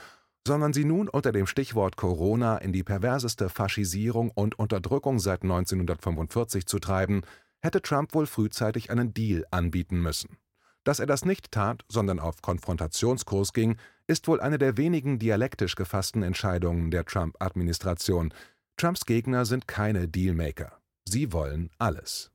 sondern 0.47 0.73
sie 0.73 0.85
nun 0.85 1.07
unter 1.07 1.31
dem 1.31 1.45
Stichwort 1.45 1.97
Corona 1.97 2.57
in 2.57 2.73
die 2.73 2.83
perverseste 2.83 3.49
Faschisierung 3.49 4.31
und 4.31 4.57
Unterdrückung 4.57 5.19
seit 5.19 5.43
1945 5.43 6.65
zu 6.65 6.79
treiben, 6.79 7.21
hätte 7.61 7.81
Trump 7.81 8.13
wohl 8.15 8.25
frühzeitig 8.25 8.89
einen 8.89 9.13
Deal 9.13 9.45
anbieten 9.51 10.01
müssen. 10.01 10.37
Dass 10.83 10.99
er 10.99 11.05
das 11.05 11.25
nicht 11.25 11.51
tat, 11.51 11.85
sondern 11.89 12.19
auf 12.19 12.41
Konfrontationskurs 12.41 13.53
ging, 13.53 13.77
ist 14.07 14.27
wohl 14.27 14.41
eine 14.41 14.57
der 14.57 14.77
wenigen 14.77 15.19
dialektisch 15.19 15.75
gefassten 15.75 16.23
Entscheidungen 16.23 16.91
der 16.91 17.05
Trump-Administration. 17.05 18.33
Trumps 18.77 19.05
Gegner 19.05 19.45
sind 19.45 19.67
keine 19.67 20.07
Dealmaker. 20.07 20.79
Sie 21.07 21.31
wollen 21.33 21.69
alles. 21.77 22.31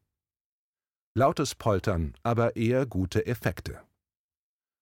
Lautes 1.15 1.55
Poltern, 1.55 2.15
aber 2.23 2.57
eher 2.57 2.87
gute 2.87 3.27
Effekte. 3.27 3.81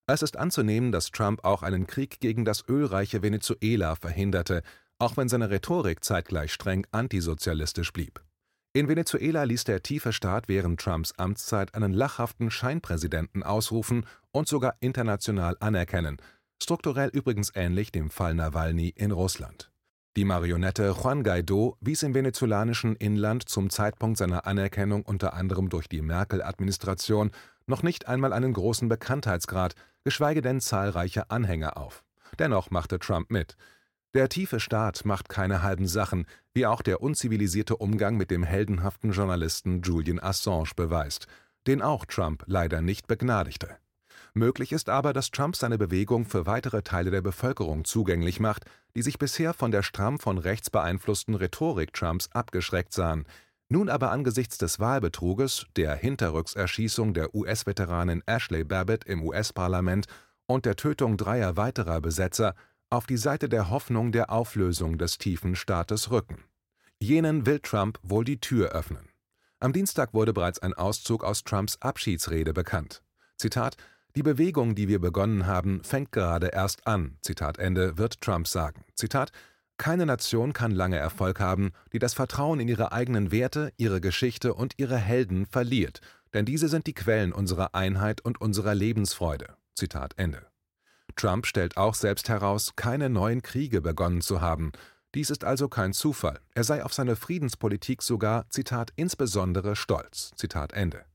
Es 0.07 0.21
ist 0.21 0.37
anzunehmen, 0.37 0.91
dass 0.91 1.11
Trump 1.11 1.43
auch 1.43 1.63
einen 1.63 1.87
Krieg 1.87 2.19
gegen 2.19 2.45
das 2.45 2.67
ölreiche 2.67 3.23
Venezuela 3.23 3.95
verhinderte, 3.95 4.61
auch 4.99 5.17
wenn 5.17 5.29
seine 5.29 5.49
Rhetorik 5.49 6.03
zeitgleich 6.03 6.53
streng 6.53 6.85
antisozialistisch 6.91 7.91
blieb. 7.91 8.24
In 8.75 8.89
Venezuela 8.89 9.43
ließ 9.43 9.63
der 9.63 9.83
tiefe 9.83 10.11
Staat 10.11 10.49
während 10.49 10.81
Trumps 10.81 11.13
Amtszeit 11.13 11.73
einen 11.75 11.93
lachhaften 11.93 12.51
Scheinpräsidenten 12.51 13.41
ausrufen 13.41 14.05
und 14.33 14.49
sogar 14.49 14.75
international 14.81 15.55
anerkennen, 15.61 16.17
strukturell 16.61 17.07
übrigens 17.07 17.53
ähnlich 17.55 17.93
dem 17.93 18.09
Fall 18.09 18.33
Nawalny 18.33 18.89
in 18.89 19.11
Russland. 19.11 19.71
Die 20.17 20.25
Marionette 20.25 20.93
Juan 21.01 21.23
Guaido 21.23 21.77
wies 21.79 22.03
im 22.03 22.13
venezolanischen 22.13 22.97
Inland 22.97 23.47
zum 23.47 23.69
Zeitpunkt 23.69 24.17
seiner 24.17 24.45
Anerkennung 24.45 25.03
unter 25.03 25.35
anderem 25.35 25.69
durch 25.69 25.87
die 25.87 26.01
Merkel-Administration 26.01 27.31
noch 27.67 27.81
nicht 27.81 28.09
einmal 28.09 28.33
einen 28.33 28.51
großen 28.51 28.89
Bekanntheitsgrad, 28.89 29.75
geschweige 30.03 30.41
denn 30.41 30.59
zahlreiche 30.59 31.31
Anhänger 31.31 31.77
auf. 31.77 32.03
Dennoch 32.39 32.71
machte 32.71 32.99
Trump 32.99 33.31
mit. 33.31 33.55
Der 34.15 34.29
tiefe 34.29 34.61
Staat 34.61 35.03
macht 35.03 35.27
keine 35.27 35.61
halben 35.61 35.87
Sachen, 35.87 36.25
wie 36.53 36.65
auch 36.65 36.81
der 36.81 37.01
unzivilisierte 37.01 37.75
Umgang 37.75 38.15
mit 38.15 38.31
dem 38.31 38.43
heldenhaften 38.43 39.11
Journalisten 39.11 39.81
Julian 39.81 40.21
Assange 40.21 40.69
beweist, 40.73 41.27
den 41.67 41.81
auch 41.81 42.05
Trump 42.05 42.41
leider 42.45 42.81
nicht 42.81 43.07
begnadigte. 43.07 43.75
Möglich 44.33 44.71
ist 44.71 44.87
aber, 44.87 45.11
dass 45.11 45.31
Trump 45.31 45.57
seine 45.57 45.77
Bewegung 45.77 46.23
für 46.23 46.45
weitere 46.45 46.81
Teile 46.81 47.11
der 47.11 47.21
Bevölkerung 47.21 47.83
zugänglich 47.83 48.39
macht, 48.39 48.63
die 48.95 49.01
sich 49.01 49.19
bisher 49.19 49.53
von 49.53 49.71
der 49.71 49.83
stramm 49.83 50.17
von 50.17 50.37
rechts 50.37 50.69
beeinflussten 50.69 51.35
Rhetorik 51.35 51.91
Trumps 51.91 52.29
abgeschreckt 52.31 52.93
sahen, 52.93 53.25
nun 53.67 53.89
aber 53.89 54.11
angesichts 54.11 54.57
des 54.57 54.79
Wahlbetruges, 54.79 55.65
der 55.75 55.93
Hinterrückserschießung 55.93 57.13
der 57.13 57.35
US-Veteranin 57.35 58.23
Ashley 58.25 58.63
Babbitt 58.63 59.03
im 59.03 59.23
US-Parlament 59.23 60.05
und 60.45 60.63
der 60.63 60.77
Tötung 60.77 61.17
dreier 61.17 61.57
weiterer 61.57 61.99
Besetzer 61.99 62.55
auf 62.89 63.05
die 63.05 63.17
Seite 63.17 63.49
der 63.49 63.69
Hoffnung 63.69 64.11
der 64.11 64.29
Auflösung 64.29 64.97
des 64.97 65.17
tiefen 65.17 65.55
Staates 65.55 66.11
rücken. 66.11 66.43
Jenen 66.99 67.45
will 67.45 67.59
Trump 67.59 67.99
wohl 68.03 68.23
die 68.23 68.39
Tür 68.39 68.69
öffnen. 68.69 69.09
Am 69.59 69.73
Dienstag 69.73 70.13
wurde 70.13 70.33
bereits 70.33 70.59
ein 70.59 70.73
Auszug 70.73 71.23
aus 71.23 71.43
Trumps 71.43 71.77
Abschiedsrede 71.81 72.53
bekannt. 72.53 73.01
Zitat 73.37 73.77
Die 74.15 74.23
Bewegung, 74.23 74.75
die 74.75 74.87
wir 74.87 74.99
begonnen 74.99 75.45
haben, 75.45 75.83
fängt 75.83 76.11
gerade 76.11 76.47
erst 76.47 76.87
an, 76.87 77.17
Zitat 77.21 77.57
Ende, 77.57 77.97
wird 77.97 78.21
Trump 78.21 78.47
sagen. 78.47 78.85
Zitat 78.95 79.31
keine 79.77 80.05
Nation 80.05 80.53
kann 80.53 80.71
lange 80.71 80.97
Erfolg 80.97 81.39
haben, 81.39 81.71
die 81.91 81.99
das 81.99 82.13
Vertrauen 82.13 82.59
in 82.59 82.67
ihre 82.67 82.93
eigenen 82.93 83.31
Werte, 83.31 83.73
ihre 83.77 83.99
Geschichte 83.99 84.53
und 84.53 84.73
ihre 84.77 84.97
Helden 84.97 85.45
verliert, 85.45 85.99
denn 86.33 86.45
diese 86.45 86.69
sind 86.69 86.87
die 86.87 86.93
Quellen 86.93 87.33
unserer 87.33 87.75
Einheit 87.75 88.21
und 88.21 88.39
unserer 88.39 88.73
Lebensfreude. 88.73 89.57
Zitat 89.73 90.13
Ende. 90.17 90.47
Trump 91.15 91.45
stellt 91.45 91.77
auch 91.77 91.95
selbst 91.95 92.29
heraus, 92.29 92.73
keine 92.75 93.09
neuen 93.09 93.41
Kriege 93.41 93.81
begonnen 93.81 94.21
zu 94.21 94.41
haben. 94.41 94.71
Dies 95.13 95.29
ist 95.29 95.45
also 95.45 95.69
kein 95.69 95.93
Zufall. 95.93 96.39
Er 96.53 96.65
sei 96.65 96.83
auf 96.83 96.93
seine 96.93 97.15
Friedenspolitik 97.15 98.01
sogar, 98.01 98.49
Zitat, 98.49 98.91
insbesondere 98.97 99.75
stolz. 99.75 100.31
Zitat 100.35 100.73
Ende. 100.73 101.05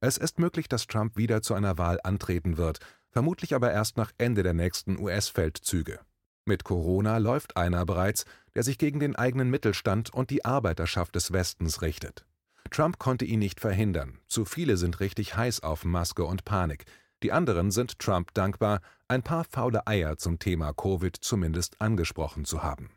Es 0.00 0.16
ist 0.16 0.38
möglich, 0.38 0.68
dass 0.68 0.86
Trump 0.86 1.16
wieder 1.16 1.42
zu 1.42 1.54
einer 1.54 1.76
Wahl 1.76 1.98
antreten 2.04 2.56
wird, 2.56 2.78
vermutlich 3.10 3.54
aber 3.54 3.72
erst 3.72 3.96
nach 3.96 4.12
Ende 4.16 4.44
der 4.44 4.54
nächsten 4.54 4.98
US-Feldzüge. 4.98 5.98
Mit 6.44 6.62
Corona 6.62 7.18
läuft 7.18 7.56
einer 7.56 7.84
bereits, 7.84 8.24
der 8.54 8.62
sich 8.62 8.78
gegen 8.78 9.00
den 9.00 9.16
eigenen 9.16 9.50
Mittelstand 9.50 10.14
und 10.14 10.30
die 10.30 10.44
Arbeiterschaft 10.44 11.16
des 11.16 11.32
Westens 11.32 11.82
richtet. 11.82 12.24
Trump 12.70 12.98
konnte 12.98 13.24
ihn 13.24 13.40
nicht 13.40 13.60
verhindern. 13.60 14.18
Zu 14.28 14.44
viele 14.44 14.76
sind 14.76 15.00
richtig 15.00 15.36
heiß 15.36 15.62
auf 15.62 15.84
Maske 15.84 16.24
und 16.24 16.44
Panik. 16.44 16.84
Die 17.22 17.32
anderen 17.32 17.70
sind 17.70 17.98
Trump 17.98 18.32
dankbar, 18.34 18.80
ein 19.08 19.22
paar 19.22 19.44
faule 19.44 19.86
Eier 19.86 20.18
zum 20.18 20.38
Thema 20.38 20.72
Covid 20.72 21.16
zumindest 21.16 21.80
angesprochen 21.80 22.44
zu 22.44 22.62
haben. 22.62 22.90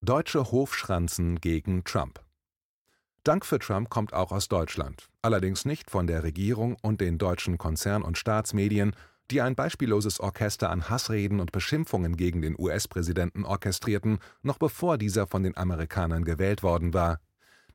Deutsche 0.00 0.52
Hofschranzen 0.52 1.40
gegen 1.40 1.82
Trump 1.84 2.22
Dank 3.24 3.44
für 3.44 3.58
Trump 3.58 3.90
kommt 3.90 4.14
auch 4.14 4.30
aus 4.30 4.48
Deutschland, 4.48 5.10
allerdings 5.22 5.64
nicht 5.64 5.90
von 5.90 6.06
der 6.06 6.22
Regierung 6.22 6.76
und 6.80 7.00
den 7.00 7.18
deutschen 7.18 7.58
Konzern- 7.58 8.02
und 8.02 8.16
Staatsmedien, 8.16 8.94
die 9.30 9.42
ein 9.42 9.54
beispielloses 9.54 10.20
Orchester 10.20 10.70
an 10.70 10.88
Hassreden 10.88 11.40
und 11.40 11.52
Beschimpfungen 11.52 12.16
gegen 12.16 12.40
den 12.40 12.54
US-Präsidenten 12.58 13.44
orchestrierten, 13.44 14.20
noch 14.42 14.58
bevor 14.58 14.96
dieser 14.98 15.26
von 15.26 15.42
den 15.42 15.56
Amerikanern 15.56 16.24
gewählt 16.24 16.62
worden 16.62 16.94
war. 16.94 17.20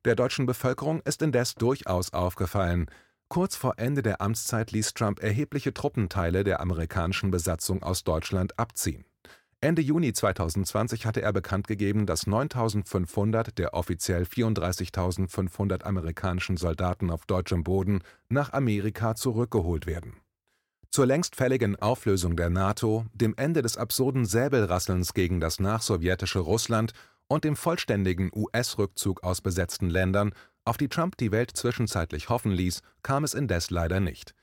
Der 0.04 0.16
deutschen 0.16 0.46
Bevölkerung 0.46 1.00
ist 1.04 1.22
indes 1.22 1.54
durchaus 1.54 2.12
aufgefallen, 2.12 2.86
kurz 3.28 3.56
vor 3.56 3.74
Ende 3.78 4.02
der 4.02 4.20
Amtszeit 4.20 4.72
ließ 4.72 4.94
Trump 4.94 5.22
erhebliche 5.22 5.74
Truppenteile 5.74 6.44
der 6.44 6.60
amerikanischen 6.60 7.30
Besatzung 7.30 7.82
aus 7.82 8.04
Deutschland 8.04 8.58
abziehen. 8.58 9.04
Ende 9.60 9.80
Juni 9.80 10.12
2020 10.12 11.06
hatte 11.06 11.22
er 11.22 11.32
bekannt 11.32 11.66
gegeben, 11.66 12.06
dass 12.06 12.26
9.500 12.26 13.54
der 13.54 13.74
offiziell 13.74 14.24
34.500 14.24 15.84
amerikanischen 15.84 16.56
Soldaten 16.56 17.10
auf 17.10 17.24
deutschem 17.24 17.64
Boden 17.64 18.02
nach 18.28 18.52
Amerika 18.52 19.14
zurückgeholt 19.14 19.86
werden 19.86 20.14
zur 20.94 21.06
längst 21.06 21.34
fälligen 21.34 21.74
Auflösung 21.74 22.36
der 22.36 22.50
NATO, 22.50 23.04
dem 23.14 23.34
Ende 23.36 23.62
des 23.62 23.76
absurden 23.76 24.26
Säbelrasselns 24.26 25.12
gegen 25.12 25.40
das 25.40 25.58
nachsowjetische 25.58 26.38
Russland 26.38 26.92
und 27.26 27.42
dem 27.42 27.56
vollständigen 27.56 28.30
US-Rückzug 28.32 29.24
aus 29.24 29.40
besetzten 29.40 29.90
Ländern, 29.90 30.32
auf 30.64 30.76
die 30.76 30.88
Trump 30.88 31.16
die 31.16 31.32
Welt 31.32 31.50
zwischenzeitlich 31.56 32.28
hoffen 32.28 32.52
ließ, 32.52 32.80
kam 33.02 33.24
es 33.24 33.34
indes 33.34 33.70
leider 33.70 34.00
nicht. 34.00 34.34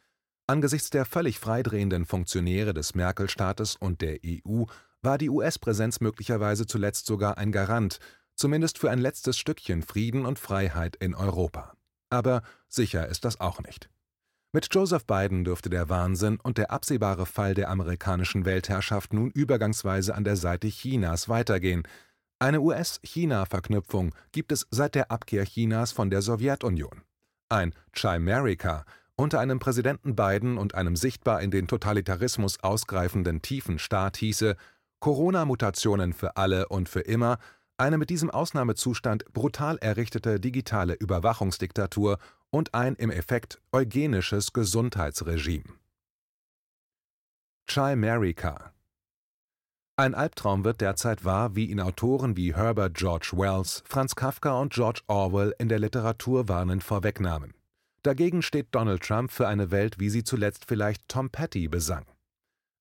Angesichts 0.47 0.89
der 0.89 1.05
völlig 1.05 1.39
freidrehenden 1.39 2.05
Funktionäre 2.05 2.73
des 2.73 2.93
Merkel-Staates 2.95 3.75
und 3.75 4.01
der 4.01 4.19
EU 4.25 4.65
war 5.01 5.17
die 5.17 5.29
US-Präsenz 5.29 5.99
möglicherweise 6.01 6.65
zuletzt 6.65 7.05
sogar 7.05 7.37
ein 7.37 7.51
Garant, 7.51 7.99
zumindest 8.35 8.77
für 8.77 8.91
ein 8.91 8.99
letztes 8.99 9.37
Stückchen 9.37 9.81
Frieden 9.81 10.25
und 10.25 10.39
Freiheit 10.39 10.95
in 10.97 11.15
Europa. 11.15 11.73
Aber 12.09 12.41
sicher 12.67 13.07
ist 13.07 13.25
das 13.25 13.39
auch 13.39 13.61
nicht. 13.61 13.89
Mit 14.53 14.67
Joseph 14.71 15.05
Biden 15.05 15.45
dürfte 15.45 15.69
der 15.69 15.87
Wahnsinn 15.87 16.37
und 16.37 16.57
der 16.57 16.71
absehbare 16.71 17.25
Fall 17.25 17.53
der 17.53 17.69
amerikanischen 17.69 18.43
Weltherrschaft 18.43 19.13
nun 19.13 19.31
übergangsweise 19.31 20.13
an 20.13 20.25
der 20.25 20.35
Seite 20.35 20.67
Chinas 20.67 21.29
weitergehen. 21.29 21.83
Eine 22.41 22.59
US-China-Verknüpfung 22.59 24.15
gibt 24.31 24.51
es 24.51 24.65
seit 24.71 24.95
der 24.95 25.11
Abkehr 25.11 25.45
Chinas 25.45 25.91
von 25.91 26.09
der 26.09 26.23
Sowjetunion. 26.23 27.03
Ein 27.49 27.75
Chimerica 27.93 28.83
unter 29.15 29.39
einem 29.39 29.59
Präsidenten 29.59 30.15
Biden 30.15 30.57
und 30.57 30.73
einem 30.73 30.95
sichtbar 30.95 31.43
in 31.43 31.51
den 31.51 31.67
Totalitarismus 31.67 32.63
ausgreifenden 32.63 33.43
tiefen 33.43 33.77
Staat 33.77 34.17
hieße 34.17 34.55
Corona-Mutationen 34.99 36.13
für 36.13 36.35
alle 36.35 36.67
und 36.69 36.89
für 36.89 37.01
immer, 37.01 37.37
eine 37.77 37.99
mit 37.99 38.09
diesem 38.09 38.31
Ausnahmezustand 38.31 39.31
brutal 39.33 39.77
errichtete 39.77 40.39
digitale 40.39 40.95
Überwachungsdiktatur 40.95 42.17
und 42.49 42.73
ein 42.73 42.95
im 42.95 43.11
Effekt 43.11 43.61
eugenisches 43.71 44.51
Gesundheitsregime. 44.51 45.65
Chimerica. 47.67 48.73
Ein 50.01 50.15
Albtraum 50.15 50.63
wird 50.63 50.81
derzeit 50.81 51.25
wahr, 51.25 51.55
wie 51.55 51.65
ihn 51.65 51.79
Autoren 51.79 52.35
wie 52.35 52.55
Herbert 52.55 52.95
George 52.95 53.33
Wells, 53.35 53.83
Franz 53.85 54.15
Kafka 54.15 54.59
und 54.59 54.73
George 54.73 55.01
Orwell 55.05 55.53
in 55.59 55.69
der 55.69 55.77
Literatur 55.77 56.49
warnend 56.49 56.83
vorwegnahmen. 56.83 57.53
Dagegen 58.01 58.41
steht 58.41 58.69
Donald 58.71 59.03
Trump 59.03 59.29
für 59.29 59.47
eine 59.47 59.69
Welt, 59.69 59.99
wie 59.99 60.09
sie 60.09 60.23
zuletzt 60.23 60.65
vielleicht 60.65 61.07
Tom 61.07 61.29
Petty 61.29 61.67
besang. 61.67 62.07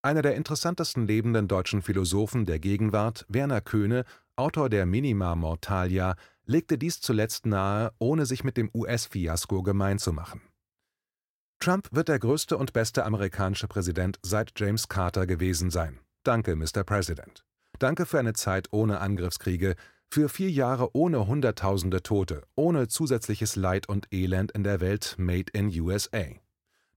Einer 0.01 0.23
der 0.23 0.35
interessantesten 0.35 1.07
lebenden 1.07 1.47
deutschen 1.47 1.83
Philosophen 1.83 2.47
der 2.47 2.59
Gegenwart, 2.59 3.27
Werner 3.29 3.61
Köhne, 3.61 4.07
Autor 4.37 4.71
der 4.71 4.87
Minima 4.87 5.35
Mortalia, 5.35 6.17
legte 6.47 6.79
dies 6.79 7.03
zuletzt 7.03 7.45
nahe, 7.45 7.93
ohne 7.99 8.25
sich 8.25 8.45
mit 8.45 8.57
dem 8.57 8.71
US-Fiasko 8.73 9.63
gemein 9.63 9.99
zu 9.99 10.15
machen. 10.15 10.41
Trump 11.59 11.87
wird 11.93 12.09
der 12.09 12.19
größte 12.19 12.57
und 12.57 12.73
beste 12.73 13.05
amerikanische 13.05 13.69
Präsident 13.69 14.19
seit 14.23 14.59
James 14.59 14.89
Carter 14.89 15.27
gewesen 15.27 15.69
sein. 15.69 16.01
Danke, 16.23 16.55
Mr. 16.55 16.85
President. 16.85 17.45
Danke 17.79 18.05
für 18.05 18.19
eine 18.19 18.35
Zeit 18.35 18.69
ohne 18.73 19.01
Angriffskriege, 19.01 19.75
für 20.11 20.29
vier 20.29 20.51
Jahre 20.51 20.95
ohne 20.95 21.27
Hunderttausende 21.27 22.03
Tote, 22.03 22.43
ohne 22.57 22.89
zusätzliches 22.89 23.57
Leid 23.57 23.89
und 23.89 24.13
Elend 24.13 24.53
in 24.53 24.65
der 24.65 24.81
Welt 24.81 25.15
Made 25.19 25.51
in 25.53 25.69
USA. 25.81 26.25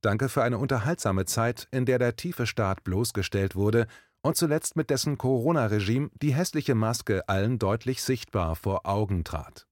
Danke 0.01 0.27
für 0.27 0.44
eine 0.44 0.58
unterhaltsame 0.58 1.24
Zeit, 1.25 1.68
in 1.72 1.86
der 1.86 2.00
der 2.00 2.18
tiefe 2.18 2.46
Staat 2.46 2.84
bloßgestellt 2.84 3.56
wurde 3.56 3.88
und 4.22 4.36
zuletzt 4.36 4.75
mit 4.75 4.89
dessen 4.89 5.18
Corona-Regime 5.18 6.10
die 6.22 6.34
hässliche 6.34 6.75
Maske 6.75 7.30
allen 7.30 7.60
deutlich 7.60 8.03
sichtbar 8.03 8.56
vor 8.58 8.86
Augen 8.86 9.24
trat. 9.24 9.68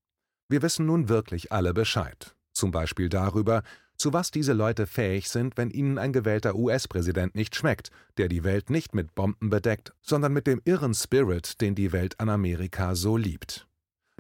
Wir 0.48 0.62
wissen 0.62 0.86
nun 0.86 1.10
wirklich 1.10 1.52
alle 1.52 1.74
Bescheid. 1.74 2.36
Zum 2.54 2.72
Beispiel 2.72 3.10
darüber, 3.10 3.64
zu 4.02 4.14
was 4.14 4.32
diese 4.32 4.54
Leute 4.54 4.88
fähig 4.88 5.30
sind, 5.30 5.58
wenn 5.58 5.70
ihnen 5.70 6.00
ein 6.00 6.12
gewählter 6.12 6.56
US-Präsident 6.56 7.36
nicht 7.36 7.56
schmeckt, 7.56 7.92
der 8.18 8.28
die 8.28 8.44
Welt 8.44 8.72
nicht 8.72 8.96
mit 8.96 9.14
Bomben 9.14 9.52
bedeckt, 9.52 9.94
sondern 10.02 10.34
mit 10.34 10.48
dem 10.48 10.60
irren 10.66 10.96
Spirit, 10.96 11.62
den 11.62 11.76
die 11.76 11.92
Welt 11.92 12.20
an 12.20 12.30
Amerika 12.30 12.96
so 12.96 13.16
liebt. 13.16 13.68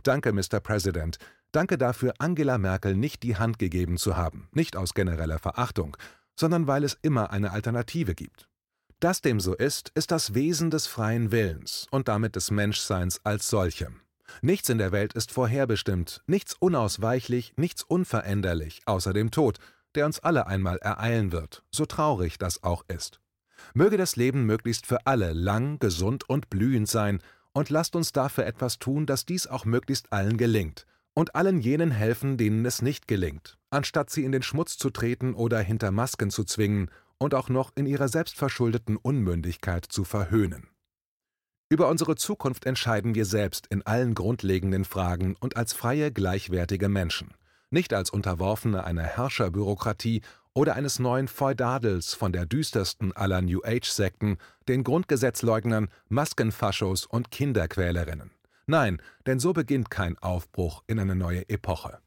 Danke, 0.03 0.33
Mr. 0.33 0.59
President. 0.61 1.17
Danke 1.51 1.79
dafür, 1.79 2.13
Angela 2.19 2.59
Merkel 2.59 2.95
nicht 2.95 3.23
die 3.23 3.37
Hand 3.37 3.57
gegeben 3.57 3.97
zu 3.97 4.15
haben, 4.15 4.47
nicht 4.51 4.77
aus 4.77 4.93
genereller 4.93 5.39
Verachtung, 5.39 5.97
sondern 6.35 6.67
weil 6.67 6.83
es 6.83 6.97
immer 7.01 7.31
eine 7.31 7.51
Alternative 7.51 8.13
gibt. 8.13 8.47
Dass 8.99 9.21
dem 9.21 9.39
so 9.39 9.55
ist, 9.55 9.89
ist 9.95 10.11
das 10.11 10.35
Wesen 10.35 10.69
des 10.69 10.85
freien 10.85 11.31
Willens 11.31 11.87
und 11.89 12.07
damit 12.07 12.35
des 12.35 12.51
Menschseins 12.51 13.19
als 13.23 13.49
solchem. 13.49 14.01
Nichts 14.41 14.69
in 14.69 14.77
der 14.77 14.91
Welt 14.91 15.13
ist 15.13 15.31
vorherbestimmt, 15.31 16.23
nichts 16.27 16.53
unausweichlich, 16.53 17.53
nichts 17.57 17.83
unveränderlich, 17.83 18.81
außer 18.85 19.13
dem 19.13 19.31
Tod, 19.31 19.57
der 19.95 20.05
uns 20.05 20.19
alle 20.19 20.47
einmal 20.47 20.77
ereilen 20.77 21.31
wird, 21.31 21.63
so 21.71 21.85
traurig 21.85 22.37
das 22.37 22.63
auch 22.63 22.83
ist. 22.87 23.19
Möge 23.73 23.97
das 23.97 24.15
Leben 24.15 24.45
möglichst 24.45 24.85
für 24.85 25.05
alle 25.05 25.33
lang, 25.33 25.79
gesund 25.79 26.27
und 26.29 26.49
blühend 26.49 26.87
sein, 26.87 27.19
und 27.53 27.69
lasst 27.69 27.95
uns 27.95 28.13
dafür 28.13 28.45
etwas 28.45 28.79
tun, 28.79 29.05
dass 29.05 29.25
dies 29.25 29.47
auch 29.47 29.65
möglichst 29.65 30.13
allen 30.13 30.37
gelingt, 30.37 30.85
und 31.13 31.35
allen 31.35 31.59
jenen 31.59 31.91
helfen, 31.91 32.37
denen 32.37 32.65
es 32.65 32.81
nicht 32.81 33.07
gelingt, 33.07 33.57
anstatt 33.69 34.09
sie 34.09 34.23
in 34.23 34.31
den 34.31 34.43
Schmutz 34.43 34.77
zu 34.77 34.89
treten 34.89 35.33
oder 35.33 35.59
hinter 35.59 35.91
Masken 35.91 36.31
zu 36.31 36.43
zwingen 36.45 36.89
und 37.17 37.35
auch 37.35 37.49
noch 37.49 37.71
in 37.75 37.85
ihrer 37.85 38.07
selbstverschuldeten 38.07 38.97
Unmündigkeit 38.97 39.85
zu 39.85 40.05
verhöhnen. 40.05 40.70
Über 41.71 41.87
unsere 41.87 42.17
Zukunft 42.17 42.65
entscheiden 42.65 43.15
wir 43.15 43.23
selbst 43.23 43.67
in 43.67 43.81
allen 43.83 44.13
grundlegenden 44.13 44.83
Fragen 44.83 45.37
und 45.39 45.55
als 45.55 45.71
freie, 45.71 46.11
gleichwertige 46.11 46.89
Menschen, 46.89 47.33
nicht 47.69 47.93
als 47.93 48.09
Unterworfene 48.09 48.83
einer 48.83 49.03
Herrscherbürokratie 49.03 50.21
oder 50.53 50.75
eines 50.75 50.99
neuen 50.99 51.29
Feudadels 51.29 52.13
von 52.13 52.33
der 52.33 52.45
düstersten 52.45 53.13
aller 53.13 53.41
New 53.41 53.61
Age-Sekten, 53.63 54.37
den 54.67 54.83
Grundgesetzleugnern, 54.83 55.87
Maskenfaschos 56.09 57.05
und 57.05 57.31
Kinderquälerinnen. 57.31 58.31
Nein, 58.67 59.01
denn 59.25 59.39
so 59.39 59.53
beginnt 59.53 59.89
kein 59.89 60.17
Aufbruch 60.17 60.83
in 60.87 60.99
eine 60.99 61.15
neue 61.15 61.47
Epoche. 61.47 61.99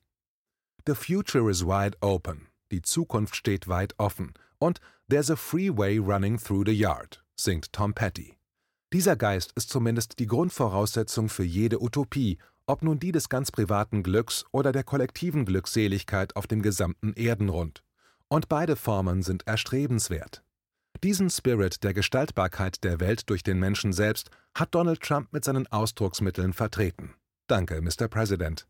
The 0.86 0.94
future 0.94 1.50
is 1.50 1.64
wide 1.64 1.96
open. 2.02 2.48
Die 2.70 2.82
Zukunft 2.82 3.34
steht 3.34 3.66
weit 3.66 3.94
offen. 3.96 4.34
Und 4.58 4.82
There's 5.08 5.30
a 5.30 5.36
freeway 5.36 5.96
running 5.96 6.38
through 6.38 6.64
the 6.66 6.78
yard, 6.78 7.24
singt 7.34 7.72
Tom 7.72 7.94
Petty. 7.94 8.36
Dieser 8.94 9.16
Geist 9.16 9.50
ist 9.56 9.70
zumindest 9.70 10.20
die 10.20 10.28
Grundvoraussetzung 10.28 11.28
für 11.28 11.42
jede 11.42 11.82
Utopie, 11.82 12.38
ob 12.64 12.84
nun 12.84 13.00
die 13.00 13.10
des 13.10 13.28
ganz 13.28 13.50
privaten 13.50 14.04
Glücks 14.04 14.44
oder 14.52 14.70
der 14.70 14.84
kollektiven 14.84 15.44
Glückseligkeit 15.46 16.36
auf 16.36 16.46
dem 16.46 16.62
gesamten 16.62 17.12
Erdenrund. 17.14 17.82
Und 18.28 18.48
beide 18.48 18.76
Formen 18.76 19.22
sind 19.22 19.48
erstrebenswert. 19.48 20.44
Diesen 21.02 21.28
Spirit 21.28 21.82
der 21.82 21.92
Gestaltbarkeit 21.92 22.84
der 22.84 23.00
Welt 23.00 23.28
durch 23.30 23.42
den 23.42 23.58
Menschen 23.58 23.92
selbst 23.92 24.30
hat 24.54 24.72
Donald 24.76 25.00
Trump 25.00 25.32
mit 25.32 25.44
seinen 25.44 25.66
Ausdrucksmitteln 25.66 26.52
vertreten. 26.52 27.14
Danke, 27.48 27.82
Mr. 27.82 28.06
President. 28.06 28.68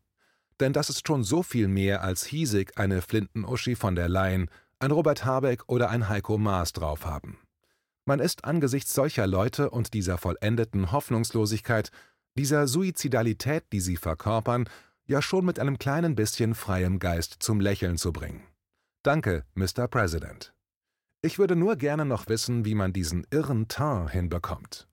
Denn 0.59 0.73
das 0.73 0.89
ist 0.89 1.07
schon 1.07 1.23
so 1.23 1.43
viel 1.43 1.67
mehr 1.67 2.01
als 2.01 2.25
hiesig 2.25 2.79
eine 2.79 3.03
Flinten-Uschi 3.03 3.75
von 3.75 3.93
der 3.93 4.09
Leyen, 4.09 4.49
ein 4.79 4.89
Robert 4.89 5.23
Habeck 5.23 5.65
oder 5.67 5.91
ein 5.91 6.09
Heiko 6.09 6.39
Maas 6.39 6.73
drauf 6.73 7.05
haben. 7.05 7.37
Man 8.05 8.19
ist 8.19 8.45
angesichts 8.45 8.93
solcher 8.93 9.25
Leute 9.25 9.71
und 9.71 9.93
dieser 9.93 10.17
vollendeten 10.17 10.91
Hoffnungslosigkeit, 10.91 11.89
dieser 12.37 12.67
Suizidalität, 12.67 13.65
die 13.71 13.79
sie 13.79 13.97
verkörpern, 13.97 14.69
ja 15.07 15.21
schon 15.21 15.45
mit 15.45 15.59
einem 15.59 15.79
kleinen 15.79 16.15
bisschen 16.15 16.53
freiem 16.53 16.99
Geist 16.99 17.37
zum 17.39 17.59
Lächeln 17.59 17.97
zu 17.97 18.13
bringen. 18.13 18.43
Danke, 19.03 19.43
Mr. 19.55 19.87
President. 19.87 20.53
Ich 21.21 21.39
würde 21.39 21.55
nur 21.55 21.75
gerne 21.75 22.05
noch 22.05 22.27
wissen, 22.27 22.65
wie 22.65 22.75
man 22.75 22.93
diesen 22.93 23.25
irren 23.31 23.67
Teint 23.67 24.11
hinbekommt. 24.11 24.87